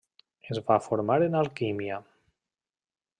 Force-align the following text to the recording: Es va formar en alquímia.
Es 0.53 0.61
va 0.69 0.77
formar 0.85 1.17
en 1.27 1.37
alquímia. 1.43 2.01